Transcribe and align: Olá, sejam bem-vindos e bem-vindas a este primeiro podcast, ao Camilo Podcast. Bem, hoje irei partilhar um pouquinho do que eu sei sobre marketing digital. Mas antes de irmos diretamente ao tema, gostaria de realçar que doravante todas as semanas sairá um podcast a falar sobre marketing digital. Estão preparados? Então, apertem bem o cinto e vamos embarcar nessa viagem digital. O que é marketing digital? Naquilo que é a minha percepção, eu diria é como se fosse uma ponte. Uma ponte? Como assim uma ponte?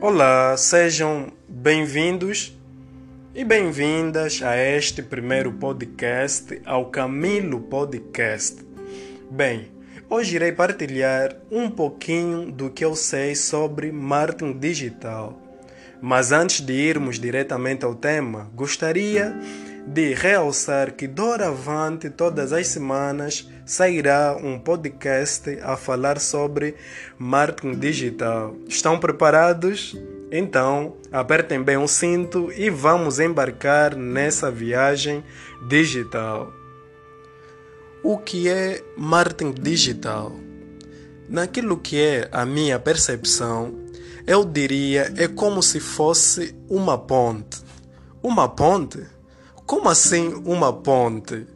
Olá, 0.00 0.56
sejam 0.56 1.32
bem-vindos 1.48 2.56
e 3.34 3.44
bem-vindas 3.44 4.40
a 4.44 4.56
este 4.56 5.02
primeiro 5.02 5.50
podcast, 5.50 6.62
ao 6.64 6.86
Camilo 6.86 7.60
Podcast. 7.62 8.64
Bem, 9.28 9.72
hoje 10.08 10.36
irei 10.36 10.52
partilhar 10.52 11.34
um 11.50 11.68
pouquinho 11.68 12.52
do 12.52 12.70
que 12.70 12.84
eu 12.84 12.94
sei 12.94 13.34
sobre 13.34 13.90
marketing 13.90 14.56
digital. 14.56 15.36
Mas 16.00 16.30
antes 16.30 16.60
de 16.60 16.74
irmos 16.74 17.18
diretamente 17.18 17.84
ao 17.84 17.92
tema, 17.92 18.48
gostaria 18.54 19.36
de 19.92 20.12
realçar 20.12 20.92
que 20.92 21.06
doravante 21.06 22.10
todas 22.10 22.52
as 22.52 22.68
semanas 22.68 23.48
sairá 23.64 24.36
um 24.36 24.58
podcast 24.58 25.58
a 25.62 25.78
falar 25.78 26.20
sobre 26.20 26.74
marketing 27.18 27.78
digital. 27.78 28.54
Estão 28.68 29.00
preparados? 29.00 29.96
Então, 30.30 30.94
apertem 31.10 31.62
bem 31.62 31.78
o 31.78 31.88
cinto 31.88 32.52
e 32.52 32.68
vamos 32.68 33.18
embarcar 33.18 33.96
nessa 33.96 34.50
viagem 34.50 35.24
digital. 35.68 36.52
O 38.02 38.18
que 38.18 38.46
é 38.48 38.84
marketing 38.94 39.52
digital? 39.52 40.32
Naquilo 41.30 41.78
que 41.78 41.98
é 41.98 42.28
a 42.30 42.44
minha 42.44 42.78
percepção, 42.78 43.74
eu 44.26 44.44
diria 44.44 45.14
é 45.16 45.26
como 45.26 45.62
se 45.62 45.80
fosse 45.80 46.54
uma 46.68 46.98
ponte. 46.98 47.62
Uma 48.22 48.48
ponte? 48.48 49.17
Como 49.68 49.90
assim 49.90 50.32
uma 50.46 50.72
ponte? 50.72 51.46